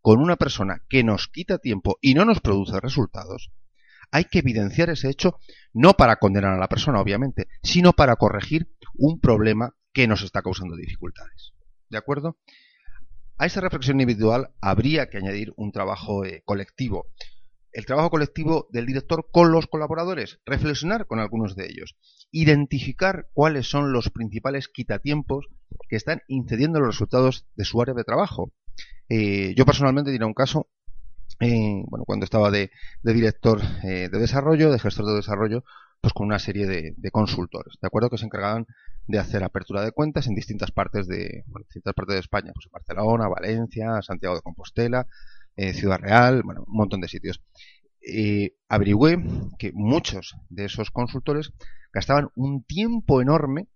con 0.00 0.20
una 0.20 0.36
persona 0.36 0.82
que 0.88 1.04
nos 1.04 1.28
quita 1.28 1.58
tiempo 1.58 1.98
y 2.00 2.14
no 2.14 2.24
nos 2.24 2.40
produce 2.40 2.80
resultados, 2.80 3.52
hay 4.10 4.24
que 4.24 4.40
evidenciar 4.40 4.90
ese 4.90 5.08
hecho 5.08 5.38
no 5.72 5.94
para 5.94 6.16
condenar 6.16 6.54
a 6.54 6.58
la 6.58 6.68
persona, 6.68 7.00
obviamente, 7.00 7.48
sino 7.62 7.92
para 7.92 8.16
corregir 8.16 8.68
un 8.94 9.20
problema 9.20 9.74
que 9.92 10.06
nos 10.06 10.22
está 10.22 10.42
causando 10.42 10.76
dificultades. 10.76 11.52
¿De 11.88 11.98
acuerdo? 11.98 12.38
A 13.38 13.46
esa 13.46 13.60
reflexión 13.60 14.00
individual 14.00 14.50
habría 14.60 15.08
que 15.08 15.18
añadir 15.18 15.52
un 15.56 15.72
trabajo 15.72 16.24
eh, 16.24 16.42
colectivo 16.44 17.08
el 17.72 17.86
trabajo 17.86 18.10
colectivo 18.10 18.68
del 18.70 18.86
director 18.86 19.28
con 19.30 19.50
los 19.50 19.66
colaboradores, 19.66 20.40
reflexionar 20.44 21.06
con 21.06 21.18
algunos 21.18 21.56
de 21.56 21.66
ellos, 21.66 21.96
identificar 22.30 23.28
cuáles 23.32 23.68
son 23.68 23.92
los 23.92 24.10
principales 24.10 24.68
quitatiempos 24.68 25.48
que 25.88 25.96
están 25.96 26.22
incediendo 26.28 26.80
los 26.80 26.88
resultados 26.94 27.46
de 27.56 27.64
su 27.64 27.80
área 27.80 27.94
de 27.94 28.04
trabajo. 28.04 28.52
Eh, 29.08 29.54
yo 29.56 29.64
personalmente 29.64 30.10
diré 30.10 30.24
un 30.24 30.34
caso, 30.34 30.68
eh, 31.40 31.82
bueno, 31.88 32.04
cuando 32.04 32.24
estaba 32.24 32.50
de, 32.50 32.70
director 33.02 33.60
eh, 33.84 34.08
de 34.10 34.18
desarrollo, 34.18 34.70
de 34.70 34.78
gestor 34.78 35.06
de 35.06 35.14
desarrollo, 35.14 35.64
pues 36.00 36.12
con 36.12 36.26
una 36.26 36.40
serie 36.40 36.66
de, 36.66 37.10
consultores, 37.12 37.74
¿de 37.80 37.86
acuerdo? 37.86 38.10
Que 38.10 38.18
se 38.18 38.26
encargaban 38.26 38.66
de 39.06 39.18
hacer 39.18 39.44
apertura 39.44 39.82
de 39.82 39.92
cuentas 39.92 40.26
en 40.26 40.34
distintas 40.34 40.72
partes 40.72 41.06
de, 41.06 41.44
distintas 41.66 41.94
partes 41.94 42.14
de 42.14 42.20
España, 42.20 42.52
pues 42.52 42.66
Barcelona, 42.72 43.28
Valencia, 43.28 44.02
Santiago 44.02 44.34
de 44.34 44.42
Compostela, 44.42 45.06
eh, 45.56 45.74
Ciudad 45.74 45.98
Real, 45.98 46.42
bueno, 46.42 46.64
un 46.66 46.76
montón 46.76 47.00
de 47.00 47.08
sitios. 47.08 47.42
Eh, 48.00 48.56
averigüé 48.68 49.16
que 49.58 49.70
muchos 49.72 50.34
de 50.48 50.64
esos 50.64 50.90
consultores 50.90 51.52
gastaban 51.92 52.28
un 52.34 52.64
tiempo 52.64 53.20
enorme 53.20 53.68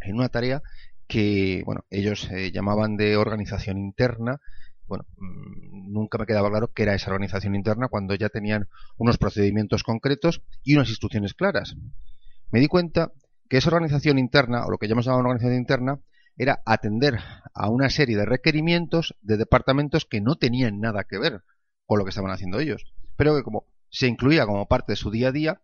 en 0.00 0.16
una 0.16 0.28
tarea 0.28 0.62
que, 1.06 1.62
bueno, 1.64 1.84
ellos 1.90 2.28
eh, 2.30 2.50
llamaban 2.52 2.96
de 2.96 3.16
organización 3.16 3.78
interna. 3.78 4.40
Bueno, 4.86 5.04
mm, 5.16 5.92
nunca 5.92 6.18
me 6.18 6.26
quedaba 6.26 6.50
claro 6.50 6.72
qué 6.74 6.84
era 6.84 6.94
esa 6.94 7.10
organización 7.10 7.54
interna 7.54 7.88
cuando 7.88 8.14
ya 8.14 8.28
tenían 8.28 8.68
unos 8.96 9.18
procedimientos 9.18 9.84
concretos 9.84 10.42
y 10.62 10.74
unas 10.74 10.88
instrucciones 10.88 11.34
claras. 11.34 11.76
Me 12.50 12.60
di 12.60 12.66
cuenta 12.66 13.12
que 13.48 13.58
esa 13.58 13.68
organización 13.68 14.18
interna, 14.18 14.64
o 14.66 14.70
lo 14.70 14.78
que 14.78 14.88
llamamos 14.88 15.06
una 15.06 15.16
organización 15.16 15.56
interna, 15.56 16.00
era 16.36 16.62
atender 16.64 17.18
a 17.54 17.68
una 17.68 17.90
serie 17.90 18.16
de 18.16 18.24
requerimientos 18.24 19.14
de 19.20 19.36
departamentos 19.36 20.06
que 20.06 20.20
no 20.20 20.36
tenían 20.36 20.80
nada 20.80 21.04
que 21.04 21.18
ver 21.18 21.42
con 21.86 21.98
lo 21.98 22.04
que 22.04 22.10
estaban 22.10 22.30
haciendo 22.30 22.58
ellos, 22.58 22.92
pero 23.16 23.36
que 23.36 23.42
como 23.42 23.66
se 23.90 24.06
incluía 24.06 24.46
como 24.46 24.66
parte 24.66 24.92
de 24.92 24.96
su 24.96 25.10
día 25.10 25.28
a 25.28 25.32
día, 25.32 25.62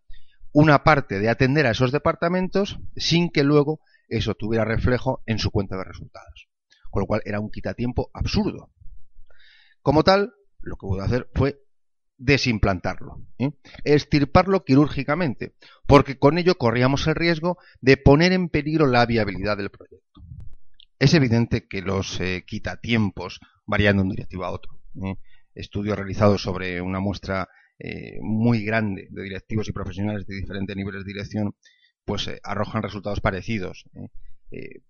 una 0.51 0.83
parte 0.83 1.19
de 1.19 1.29
atender 1.29 1.65
a 1.65 1.71
esos 1.71 1.91
departamentos 1.91 2.79
sin 2.95 3.29
que 3.29 3.43
luego 3.43 3.81
eso 4.07 4.35
tuviera 4.35 4.65
reflejo 4.65 5.23
en 5.25 5.39
su 5.39 5.51
cuenta 5.51 5.77
de 5.77 5.83
resultados. 5.83 6.49
Con 6.89 7.01
lo 7.01 7.07
cual 7.07 7.21
era 7.25 7.39
un 7.39 7.51
quitatiempo 7.51 8.09
absurdo. 8.13 8.71
Como 9.81 10.03
tal, 10.03 10.33
lo 10.59 10.75
que 10.75 10.87
pude 10.87 11.03
hacer 11.03 11.29
fue 11.33 11.61
desimplantarlo, 12.17 13.21
¿eh? 13.37 13.51
estirparlo 13.85 14.65
quirúrgicamente, 14.65 15.55
porque 15.87 16.19
con 16.19 16.37
ello 16.37 16.55
corríamos 16.55 17.07
el 17.07 17.15
riesgo 17.15 17.57
de 17.79 17.95
poner 17.95 18.33
en 18.33 18.49
peligro 18.49 18.87
la 18.87 19.05
viabilidad 19.05 19.55
del 19.55 19.69
proyecto. 19.69 20.21
Es 20.99 21.13
evidente 21.13 21.67
que 21.67 21.81
los 21.81 22.19
eh, 22.19 22.43
quitatiempos 22.45 23.39
varían 23.65 23.97
de 23.97 24.03
un 24.03 24.09
directivo 24.09 24.45
a 24.45 24.51
otro. 24.51 24.79
¿eh? 25.03 25.15
Estudios 25.55 25.97
realizados 25.97 26.41
sobre 26.41 26.81
una 26.81 26.99
muestra 26.99 27.47
muy 28.19 28.65
grande 28.65 29.07
de 29.09 29.23
directivos 29.23 29.69
y 29.69 29.71
profesionales 29.71 30.27
de 30.27 30.35
diferentes 30.35 30.75
niveles 30.75 31.05
de 31.05 31.13
dirección 31.13 31.55
pues 32.03 32.29
arrojan 32.43 32.83
resultados 32.83 33.21
parecidos. 33.21 33.85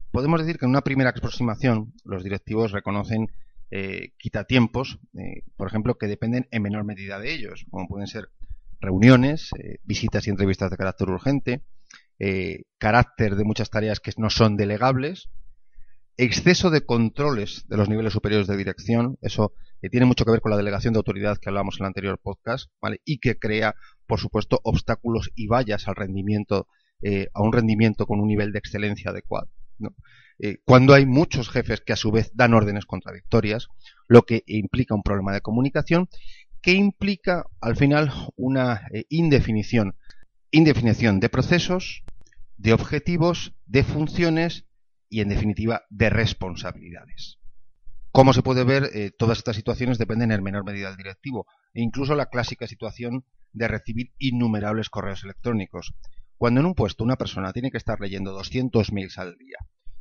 podemos 0.09 0.39
decir 0.39 0.57
que 0.57 0.65
en 0.65 0.71
una 0.71 0.81
primera 0.81 1.11
aproximación 1.11 1.93
los 2.03 2.23
directivos 2.23 2.71
reconocen 2.71 3.27
eh, 3.71 4.13
quitatiempos, 4.17 4.99
eh, 5.17 5.43
por 5.55 5.67
ejemplo, 5.67 5.97
que 5.97 6.07
dependen 6.07 6.47
en 6.51 6.63
menor 6.63 6.85
medida 6.85 7.19
de 7.19 7.33
ellos, 7.33 7.65
como 7.69 7.87
pueden 7.87 8.07
ser 8.07 8.29
reuniones, 8.81 9.51
eh, 9.59 9.77
visitas 9.83 10.25
y 10.27 10.31
entrevistas 10.31 10.71
de 10.71 10.77
carácter 10.77 11.09
urgente, 11.09 11.63
eh, 12.17 12.63
carácter 12.77 13.35
de 13.35 13.43
muchas 13.43 13.69
tareas 13.69 13.99
que 13.99 14.11
no 14.17 14.29
son 14.29 14.57
delegables, 14.57 15.29
exceso 16.23 16.69
de 16.69 16.85
controles 16.85 17.65
de 17.67 17.77
los 17.77 17.89
niveles 17.89 18.13
superiores 18.13 18.47
de 18.47 18.57
dirección, 18.57 19.17
eso 19.21 19.53
tiene 19.91 20.05
mucho 20.05 20.25
que 20.25 20.31
ver 20.31 20.41
con 20.41 20.51
la 20.51 20.57
delegación 20.57 20.93
de 20.93 20.97
autoridad 20.97 21.37
que 21.37 21.49
hablamos 21.49 21.77
en 21.77 21.85
el 21.85 21.87
anterior 21.87 22.19
podcast, 22.21 22.69
¿vale? 22.81 23.01
y 23.05 23.19
que 23.19 23.39
crea, 23.39 23.75
por 24.05 24.19
supuesto, 24.19 24.59
obstáculos 24.63 25.31
y 25.35 25.47
vallas 25.47 25.87
al 25.87 25.95
rendimiento, 25.95 26.67
a 27.33 27.41
un 27.41 27.53
rendimiento 27.53 28.05
con 28.05 28.19
un 28.19 28.27
nivel 28.27 28.51
de 28.51 28.59
excelencia 28.59 29.11
adecuado. 29.11 29.49
¿no? 29.77 29.95
Eh, 30.39 30.59
cuando 30.63 30.93
hay 30.93 31.05
muchos 31.05 31.49
jefes 31.49 31.81
que 31.81 31.91
a 31.91 31.97
su 31.97 32.11
vez 32.11 32.31
dan 32.33 32.53
órdenes 32.53 32.85
contradictorias, 32.85 33.67
lo 34.07 34.23
que 34.23 34.43
implica 34.47 34.95
un 34.95 35.03
problema 35.03 35.33
de 35.33 35.41
comunicación 35.41 36.07
que 36.61 36.73
implica 36.73 37.45
al 37.61 37.75
final 37.75 38.11
una 38.35 38.87
eh, 38.93 39.05
indefinición, 39.09 39.95
indefinición 40.51 41.19
de 41.19 41.29
procesos, 41.29 42.03
de 42.57 42.73
objetivos, 42.73 43.53
de 43.65 43.83
funciones 43.83 44.65
y 45.09 45.21
en 45.21 45.29
definitiva 45.29 45.83
de 45.89 46.09
responsabilidades. 46.09 47.39
Como 48.11 48.33
se 48.33 48.41
puede 48.41 48.63
ver, 48.63 48.89
eh, 48.93 49.11
todas 49.17 49.37
estas 49.37 49.55
situaciones 49.55 49.97
dependen 49.97 50.31
en 50.31 50.43
menor 50.43 50.65
medida 50.65 50.89
del 50.89 50.97
directivo, 50.97 51.45
e 51.73 51.81
incluso 51.81 52.15
la 52.15 52.27
clásica 52.27 52.67
situación 52.67 53.23
de 53.53 53.67
recibir 53.67 54.11
innumerables 54.17 54.89
correos 54.89 55.23
electrónicos. 55.23 55.93
Cuando 56.37 56.61
en 56.61 56.65
un 56.65 56.75
puesto 56.75 57.03
una 57.03 57.17
persona 57.17 57.53
tiene 57.53 57.71
que 57.71 57.77
estar 57.77 57.99
leyendo 57.99 58.31
200 58.31 58.91
mails 58.93 59.17
al 59.17 59.37
día, 59.37 59.57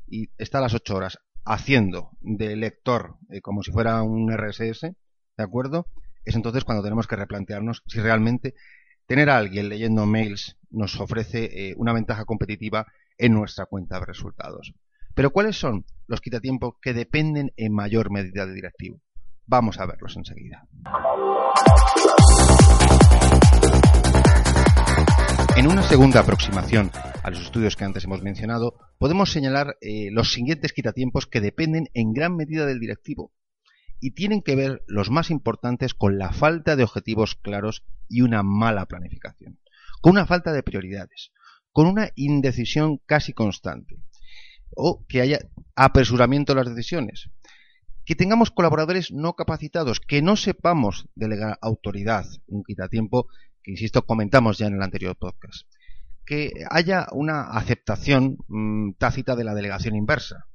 y 0.06 0.30
está 0.38 0.58
a 0.58 0.62
las 0.62 0.74
8 0.74 0.96
horas 0.96 1.18
haciendo 1.44 2.10
de 2.20 2.56
lector 2.56 3.16
eh, 3.30 3.40
como 3.40 3.62
si 3.62 3.72
fuera 3.72 4.02
un 4.02 4.30
RSS, 4.32 4.82
¿de 4.82 5.44
acuerdo? 5.44 5.86
Es 6.24 6.34
entonces 6.34 6.64
cuando 6.64 6.82
tenemos 6.82 7.06
que 7.06 7.16
replantearnos 7.16 7.82
si 7.86 8.00
realmente 8.00 8.54
tener 9.06 9.30
a 9.30 9.38
alguien 9.38 9.68
leyendo 9.68 10.04
mails 10.06 10.56
nos 10.70 11.00
ofrece 11.00 11.70
eh, 11.70 11.74
una 11.76 11.92
ventaja 11.92 12.24
competitiva 12.24 12.86
en 13.16 13.32
nuestra 13.32 13.66
cuenta 13.66 13.98
de 13.98 14.06
resultados. 14.06 14.74
Pero 15.18 15.32
¿cuáles 15.32 15.58
son 15.58 15.84
los 16.06 16.20
quitatiempos 16.20 16.74
que 16.80 16.94
dependen 16.94 17.52
en 17.56 17.74
mayor 17.74 18.12
medida 18.12 18.46
del 18.46 18.54
directivo? 18.54 19.00
Vamos 19.46 19.80
a 19.80 19.84
verlos 19.84 20.16
enseguida. 20.16 20.68
En 25.56 25.66
una 25.66 25.82
segunda 25.82 26.20
aproximación 26.20 26.92
a 27.24 27.30
los 27.30 27.40
estudios 27.40 27.74
que 27.74 27.84
antes 27.84 28.04
hemos 28.04 28.22
mencionado, 28.22 28.78
podemos 28.98 29.32
señalar 29.32 29.76
eh, 29.80 30.10
los 30.12 30.32
siguientes 30.32 30.72
quitatiempos 30.72 31.26
que 31.26 31.40
dependen 31.40 31.88
en 31.94 32.12
gran 32.12 32.36
medida 32.36 32.64
del 32.64 32.78
directivo 32.78 33.32
y 33.98 34.12
tienen 34.12 34.40
que 34.40 34.54
ver 34.54 34.84
los 34.86 35.10
más 35.10 35.32
importantes 35.32 35.94
con 35.94 36.16
la 36.16 36.30
falta 36.30 36.76
de 36.76 36.84
objetivos 36.84 37.34
claros 37.34 37.82
y 38.08 38.20
una 38.20 38.44
mala 38.44 38.86
planificación, 38.86 39.58
con 40.00 40.12
una 40.12 40.26
falta 40.26 40.52
de 40.52 40.62
prioridades, 40.62 41.32
con 41.72 41.88
una 41.88 42.10
indecisión 42.14 42.98
casi 43.04 43.32
constante 43.32 44.00
o 44.78 45.04
que 45.08 45.20
haya 45.20 45.40
apresuramiento 45.74 46.54
de 46.54 46.64
las 46.64 46.74
decisiones, 46.74 47.30
que 48.04 48.14
tengamos 48.14 48.50
colaboradores 48.50 49.12
no 49.12 49.34
capacitados, 49.34 50.00
que 50.00 50.22
no 50.22 50.36
sepamos 50.36 51.08
delegar 51.14 51.58
autoridad, 51.60 52.24
un 52.46 52.62
quitatiempo 52.64 53.26
insisto, 53.68 54.06
comentamos 54.06 54.58
ya 54.58 54.66
en 54.66 54.74
el 54.74 54.82
anterior 54.82 55.16
podcast, 55.16 55.66
que 56.24 56.52
haya 56.70 57.06
una 57.12 57.50
aceptación 57.50 58.38
mm, 58.48 58.92
tácita 58.98 59.36
de 59.36 59.44
la 59.44 59.54
delegación 59.54 59.94
inversa, 59.94 60.46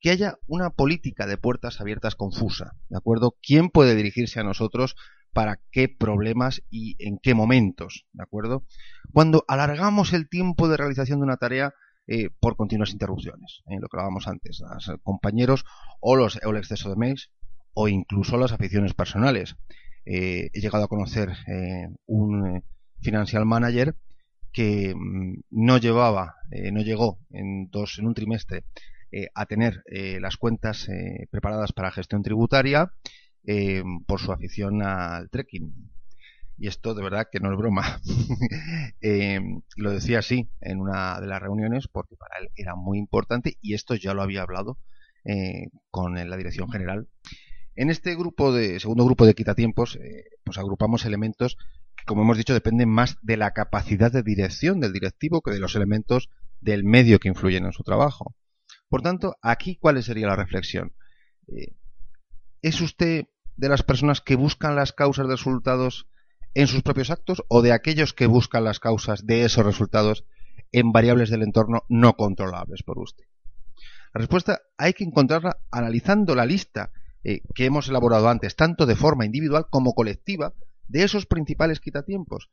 que 0.00 0.10
haya 0.10 0.38
una 0.46 0.70
política 0.70 1.26
de 1.26 1.36
puertas 1.36 1.80
abiertas 1.80 2.16
confusa, 2.16 2.72
¿de 2.88 2.98
acuerdo? 2.98 3.36
¿Quién 3.40 3.70
puede 3.70 3.94
dirigirse 3.94 4.40
a 4.40 4.44
nosotros 4.44 4.96
para 5.32 5.60
qué 5.70 5.88
problemas 5.88 6.62
y 6.70 6.96
en 6.98 7.18
qué 7.22 7.34
momentos, 7.34 8.06
¿de 8.12 8.22
acuerdo? 8.22 8.64
Cuando 9.12 9.44
alargamos 9.48 10.12
el 10.12 10.28
tiempo 10.28 10.68
de 10.68 10.76
realización 10.76 11.20
de 11.20 11.24
una 11.24 11.36
tarea 11.36 11.74
eh, 12.06 12.30
por 12.40 12.56
continuas 12.56 12.92
interrupciones, 12.92 13.62
¿eh? 13.66 13.76
lo 13.80 13.88
que 13.88 13.96
hablábamos 13.96 14.28
antes, 14.28 14.60
los 14.60 14.98
compañeros 15.02 15.64
o, 16.00 16.16
los, 16.16 16.38
o 16.44 16.50
el 16.50 16.56
exceso 16.56 16.90
de 16.90 16.96
mails 16.96 17.30
o 17.74 17.88
incluso 17.88 18.36
las 18.36 18.52
aficiones 18.52 18.94
personales. 18.94 19.56
Eh, 20.04 20.50
he 20.52 20.60
llegado 20.60 20.84
a 20.84 20.88
conocer 20.88 21.30
eh, 21.46 21.88
un 22.06 22.56
eh, 22.56 22.62
financial 23.00 23.46
manager 23.46 23.94
que 24.52 24.94
mm, 24.94 25.42
no 25.50 25.78
llevaba, 25.78 26.36
no 26.72 26.82
llegó 26.82 27.18
en, 27.30 27.68
dos, 27.70 27.98
en 27.98 28.06
un 28.06 28.14
trimestre 28.14 28.64
a 29.34 29.46
tener 29.46 29.82
las 30.20 30.36
cuentas 30.36 30.88
preparadas 31.30 31.72
para 31.72 31.90
gestión 31.90 32.22
tributaria 32.22 32.92
por 34.06 34.20
su 34.20 34.32
afición 34.32 34.82
al 34.82 35.30
trekking. 35.30 35.90
Y 36.58 36.68
esto 36.68 36.94
de 36.94 37.02
verdad 37.02 37.28
que 37.30 37.40
no 37.40 37.50
es 37.50 37.58
broma. 37.58 38.00
lo 39.76 39.90
decía 39.90 40.20
así 40.20 40.48
en 40.60 40.80
una 40.80 41.20
de 41.20 41.26
las 41.26 41.40
reuniones 41.40 41.88
porque 41.88 42.16
para 42.16 42.38
él 42.40 42.50
era 42.56 42.74
muy 42.76 42.98
importante 42.98 43.56
y 43.60 43.74
esto 43.74 43.94
ya 43.94 44.14
lo 44.14 44.22
había 44.22 44.42
hablado 44.42 44.78
con 45.90 46.14
la 46.14 46.36
dirección 46.36 46.68
general 46.70 47.08
en 47.74 47.90
este 47.90 48.14
grupo 48.14 48.52
de 48.52 48.80
segundo 48.80 49.04
grupo 49.04 49.26
de 49.26 49.34
quitatiempos, 49.34 49.96
eh, 49.96 50.24
pues 50.44 50.58
agrupamos 50.58 51.04
elementos 51.04 51.56
que, 51.96 52.04
como 52.04 52.22
hemos 52.22 52.36
dicho, 52.36 52.52
dependen 52.52 52.88
más 52.88 53.16
de 53.22 53.36
la 53.36 53.52
capacidad 53.52 54.12
de 54.12 54.22
dirección 54.22 54.80
del 54.80 54.92
directivo 54.92 55.40
que 55.40 55.52
de 55.52 55.60
los 55.60 55.74
elementos 55.74 56.28
del 56.60 56.84
medio 56.84 57.18
que 57.18 57.28
influyen 57.28 57.64
en 57.64 57.72
su 57.72 57.82
trabajo. 57.82 58.34
Por 58.88 59.02
tanto, 59.02 59.36
aquí, 59.42 59.76
¿cuál 59.76 60.02
sería 60.02 60.26
la 60.26 60.36
reflexión? 60.36 60.92
Eh, 61.48 61.74
¿Es 62.60 62.80
usted 62.80 63.24
de 63.56 63.68
las 63.68 63.82
personas 63.82 64.20
que 64.20 64.36
buscan 64.36 64.76
las 64.76 64.92
causas 64.92 65.26
de 65.26 65.34
resultados 65.34 66.06
en 66.54 66.66
sus 66.66 66.82
propios 66.82 67.10
actos 67.10 67.42
o 67.48 67.62
de 67.62 67.72
aquellos 67.72 68.12
que 68.12 68.26
buscan 68.26 68.64
las 68.64 68.80
causas 68.80 69.26
de 69.26 69.44
esos 69.44 69.64
resultados 69.64 70.24
en 70.72 70.92
variables 70.92 71.30
del 71.30 71.42
entorno 71.42 71.84
no 71.88 72.14
controlables 72.14 72.82
por 72.82 72.98
usted? 72.98 73.24
La 74.14 74.20
respuesta 74.20 74.60
hay 74.76 74.92
que 74.92 75.04
encontrarla 75.04 75.58
analizando 75.70 76.34
la 76.34 76.46
lista 76.46 76.92
eh, 77.24 77.40
que 77.54 77.64
hemos 77.64 77.88
elaborado 77.88 78.28
antes, 78.28 78.56
tanto 78.56 78.84
de 78.84 78.96
forma 78.96 79.24
individual 79.24 79.66
como 79.70 79.94
colectiva, 79.94 80.54
de 80.88 81.04
esos 81.04 81.26
principales 81.26 81.80
quitatiempos 81.80 82.50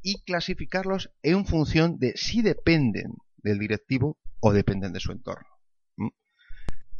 y 0.00 0.22
clasificarlos 0.22 1.10
en 1.22 1.44
función 1.44 1.98
de 1.98 2.14
si 2.16 2.40
dependen 2.40 3.16
del 3.36 3.58
directivo 3.58 4.18
o 4.40 4.52
dependen 4.52 4.92
de 4.92 5.00
su 5.00 5.12
entorno. 5.12 5.48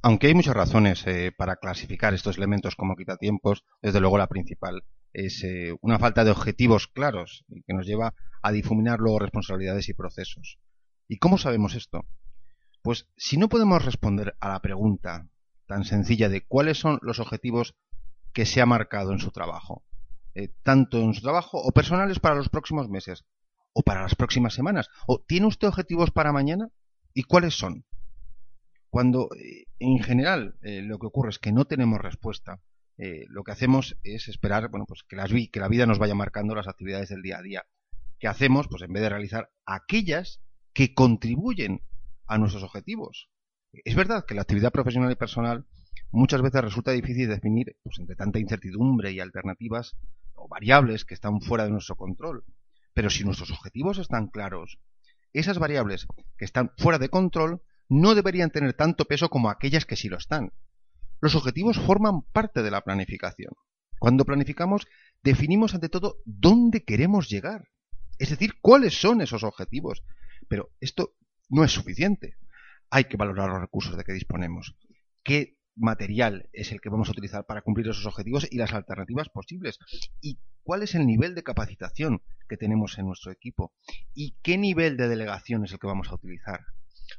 Aunque 0.02 0.26
hay 0.26 0.34
muchas 0.34 0.56
razones 0.56 1.06
eh, 1.06 1.32
para 1.36 1.56
clasificar 1.56 2.12
estos 2.12 2.36
elementos 2.36 2.74
como 2.74 2.96
quitatiempos, 2.96 3.64
desde 3.80 4.00
luego 4.00 4.18
la 4.18 4.26
principal 4.26 4.82
es 5.12 5.44
eh, 5.44 5.76
una 5.80 5.98
falta 5.98 6.24
de 6.24 6.30
objetivos 6.30 6.88
claros 6.88 7.44
que 7.66 7.74
nos 7.74 7.86
lleva 7.86 8.14
a 8.42 8.52
difuminar 8.52 8.98
luego 9.00 9.18
responsabilidades 9.18 9.88
y 9.88 9.94
procesos. 9.94 10.58
¿Y 11.08 11.18
cómo 11.18 11.38
sabemos 11.38 11.74
esto? 11.74 12.06
Pues 12.82 13.08
si 13.16 13.36
no 13.36 13.48
podemos 13.48 13.84
responder 13.84 14.34
a 14.40 14.48
la 14.48 14.60
pregunta 14.60 15.28
tan 15.66 15.84
sencilla 15.84 16.28
de 16.28 16.44
cuáles 16.46 16.78
son 16.78 16.98
los 17.02 17.20
objetivos 17.20 17.74
que 18.32 18.46
se 18.46 18.60
ha 18.60 18.66
marcado 18.66 19.12
en 19.12 19.18
su 19.18 19.30
trabajo, 19.30 19.84
eh, 20.34 20.48
tanto 20.62 20.98
en 20.98 21.14
su 21.14 21.22
trabajo 21.22 21.58
o 21.58 21.72
personales 21.72 22.18
para 22.18 22.34
los 22.34 22.48
próximos 22.48 22.88
meses 22.88 23.24
o 23.74 23.82
para 23.82 24.02
las 24.02 24.14
próximas 24.14 24.54
semanas, 24.54 24.88
o 25.06 25.20
tiene 25.20 25.46
usted 25.46 25.68
objetivos 25.68 26.10
para 26.10 26.32
mañana 26.32 26.70
y 27.14 27.22
cuáles 27.22 27.54
son. 27.54 27.84
Cuando 28.90 29.28
eh, 29.34 29.66
en 29.78 29.98
general 30.00 30.56
lo 30.60 30.98
que 30.98 31.06
ocurre 31.06 31.30
es 31.30 31.38
que 31.38 31.52
no 31.52 31.64
tenemos 31.64 32.00
respuesta, 32.00 32.60
lo 32.96 33.42
que 33.42 33.52
hacemos 33.52 33.96
es 34.02 34.28
esperar, 34.28 34.68
bueno, 34.68 34.86
pues 34.86 35.02
que, 35.02 35.16
que 35.50 35.60
la 35.60 35.68
vida 35.68 35.86
nos 35.86 35.98
vaya 35.98 36.14
marcando 36.14 36.54
las 36.54 36.68
actividades 36.68 37.08
del 37.08 37.22
día 37.22 37.38
a 37.38 37.42
día. 37.42 37.66
¿Qué 38.18 38.28
hacemos? 38.28 38.68
Pues 38.68 38.82
en 38.82 38.92
vez 38.92 39.02
de 39.02 39.08
realizar 39.08 39.50
aquellas 39.66 40.40
que 40.72 40.94
contribuyen 40.94 41.82
a 42.26 42.38
nuestros 42.38 42.62
objetivos. 42.62 43.28
Es 43.84 43.94
verdad 43.94 44.24
que 44.26 44.34
la 44.34 44.42
actividad 44.42 44.72
profesional 44.72 45.10
y 45.10 45.16
personal 45.16 45.66
muchas 46.10 46.42
veces 46.42 46.62
resulta 46.62 46.92
difícil 46.92 47.28
definir 47.28 47.76
pues, 47.82 47.98
entre 47.98 48.16
tanta 48.16 48.38
incertidumbre 48.38 49.12
y 49.12 49.20
alternativas 49.20 49.96
o 50.34 50.48
variables 50.48 51.04
que 51.04 51.14
están 51.14 51.40
fuera 51.40 51.64
de 51.64 51.70
nuestro 51.70 51.96
control. 51.96 52.44
Pero 52.94 53.10
si 53.10 53.24
nuestros 53.24 53.50
objetivos 53.50 53.98
están 53.98 54.28
claros, 54.28 54.78
esas 55.32 55.58
variables 55.58 56.06
que 56.36 56.44
están 56.44 56.72
fuera 56.76 56.98
de 56.98 57.08
control 57.08 57.62
no 57.88 58.14
deberían 58.14 58.50
tener 58.50 58.74
tanto 58.74 59.06
peso 59.06 59.30
como 59.30 59.50
aquellas 59.50 59.86
que 59.86 59.96
sí 59.96 60.08
lo 60.08 60.18
están. 60.18 60.52
Los 61.22 61.36
objetivos 61.36 61.78
forman 61.78 62.22
parte 62.22 62.64
de 62.64 62.72
la 62.72 62.80
planificación. 62.80 63.52
Cuando 64.00 64.24
planificamos, 64.24 64.88
definimos 65.22 65.72
ante 65.72 65.88
todo 65.88 66.16
dónde 66.24 66.82
queremos 66.82 67.28
llegar. 67.28 67.68
Es 68.18 68.30
decir, 68.30 68.54
cuáles 68.60 69.00
son 69.00 69.20
esos 69.20 69.44
objetivos. 69.44 70.02
Pero 70.48 70.72
esto 70.80 71.14
no 71.48 71.62
es 71.62 71.70
suficiente. 71.70 72.34
Hay 72.90 73.04
que 73.04 73.16
valorar 73.16 73.50
los 73.50 73.60
recursos 73.60 73.96
de 73.96 74.02
que 74.02 74.12
disponemos. 74.12 74.76
¿Qué 75.22 75.58
material 75.76 76.48
es 76.52 76.72
el 76.72 76.80
que 76.80 76.88
vamos 76.88 77.08
a 77.08 77.12
utilizar 77.12 77.46
para 77.46 77.62
cumplir 77.62 77.86
esos 77.86 78.04
objetivos 78.06 78.48
y 78.50 78.56
las 78.56 78.72
alternativas 78.72 79.28
posibles? 79.28 79.78
¿Y 80.20 80.40
cuál 80.64 80.82
es 80.82 80.96
el 80.96 81.06
nivel 81.06 81.36
de 81.36 81.44
capacitación 81.44 82.20
que 82.48 82.56
tenemos 82.56 82.98
en 82.98 83.06
nuestro 83.06 83.30
equipo? 83.30 83.72
¿Y 84.12 84.34
qué 84.42 84.58
nivel 84.58 84.96
de 84.96 85.06
delegación 85.06 85.64
es 85.64 85.70
el 85.70 85.78
que 85.78 85.86
vamos 85.86 86.08
a 86.10 86.16
utilizar? 86.16 86.62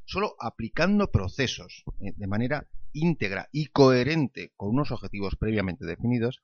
Solo 0.03 0.35
aplicando 0.41 1.09
procesos 1.09 1.85
eh, 2.01 2.11
de 2.17 2.27
manera 2.27 2.67
íntegra 2.93 3.49
y 3.51 3.67
coherente 3.67 4.53
con 4.55 4.69
unos 4.69 4.91
objetivos 4.91 5.35
previamente 5.35 5.85
definidos, 5.85 6.41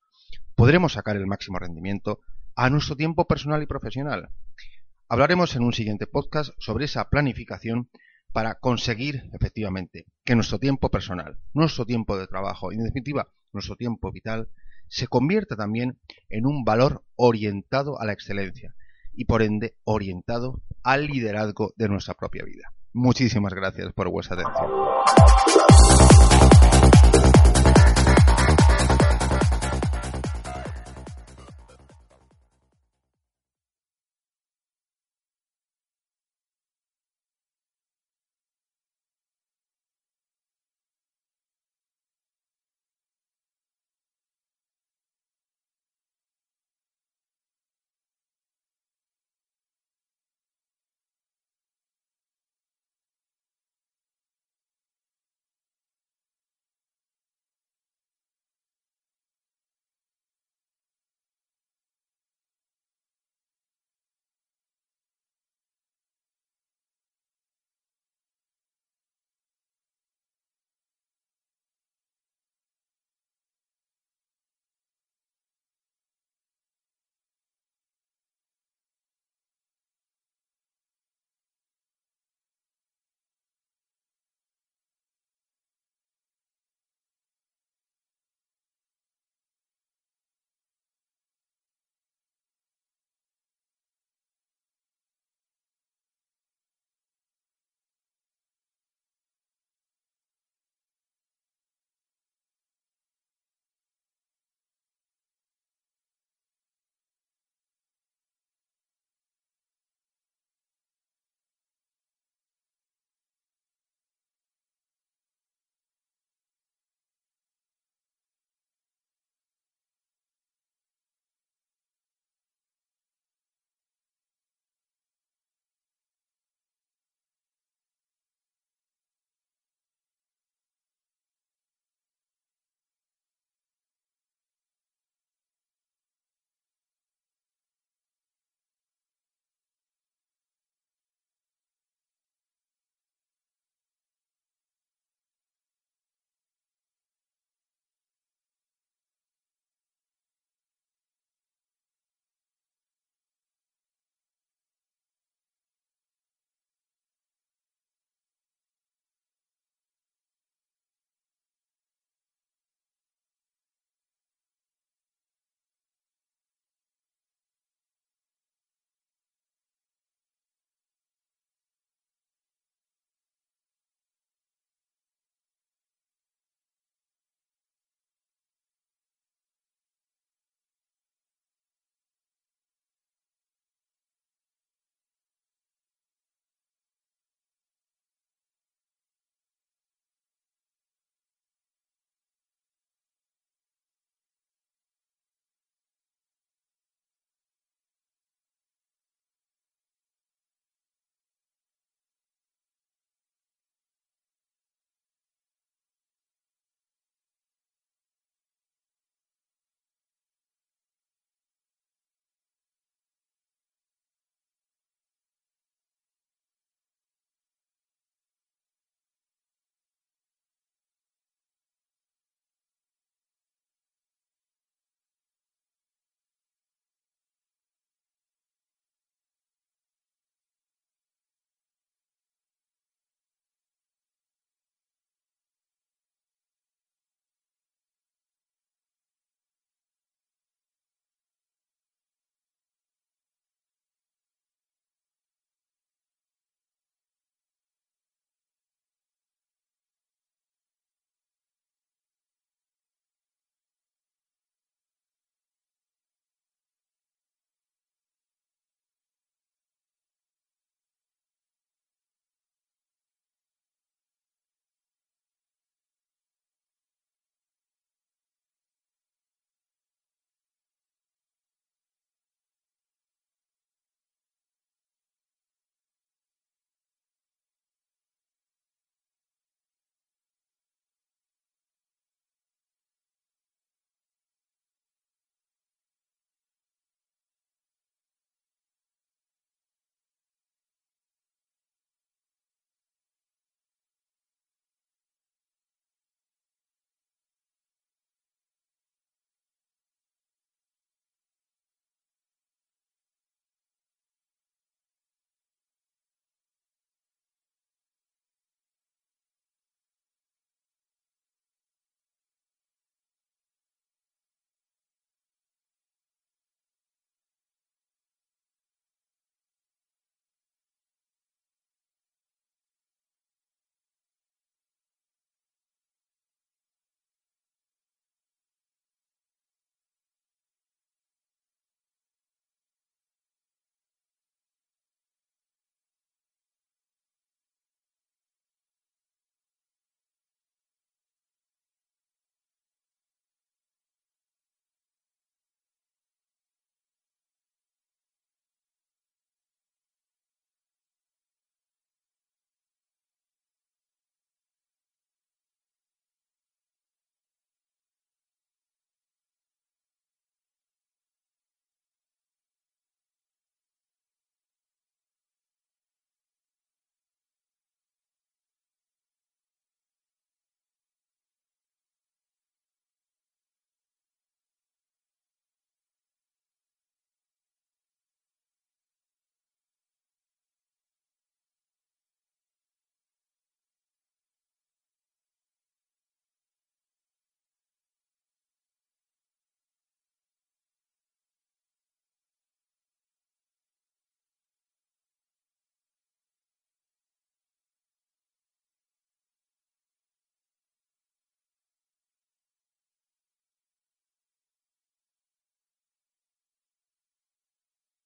podremos 0.56 0.94
sacar 0.94 1.16
el 1.16 1.28
máximo 1.28 1.60
rendimiento 1.60 2.20
a 2.56 2.70
nuestro 2.70 2.96
tiempo 2.96 3.26
personal 3.26 3.64
y 3.64 3.68
profesional. 3.68 4.30
Hablaremos 5.08 5.56
en 5.56 5.64
un 5.64 5.74
siguiente 5.74 6.08
podcast 6.08 6.52
sobre 6.60 6.86
esa 6.86 7.10
planificación 7.10 7.90
para 8.32 8.56
conseguir 8.56 9.30
efectivamente 9.34 10.06
que 10.24 10.36
nuestro 10.36 10.60
tiempo 10.60 10.90
personal, 10.90 11.40
nuestro 11.54 11.86
tiempo 11.86 12.18
de 12.18 12.28
trabajo 12.28 12.72
y 12.72 12.76
en 12.76 12.84
definitiva 12.84 13.30
nuestro 13.54 13.76
tiempo 13.76 14.12
vital 14.12 14.50
se 14.88 15.08
convierta 15.08 15.56
también 15.56 16.00
en 16.30 16.46
un 16.46 16.64
valor 16.64 17.04
orientado 17.16 18.00
a 18.00 18.06
la 18.06 18.14
excelencia 18.14 18.76
y 19.14 19.26
por 19.26 19.42
ende 19.42 19.76
orientado 19.84 20.62
al 20.84 21.08
liderazgo 21.08 21.74
de 21.76 21.90
nuestra 21.90 22.14
propia 22.14 22.44
vida. 22.44 22.74
Muchísimas 22.94 23.54
gracias 23.54 23.94
por 23.94 24.10
vuestra 24.10 24.36
atención. 24.36 24.72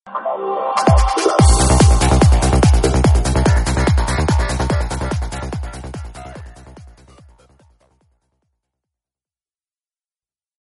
Thank 0.06 1.08
you. 1.08 1.13